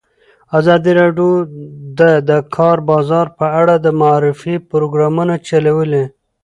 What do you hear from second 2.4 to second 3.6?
کار بازار په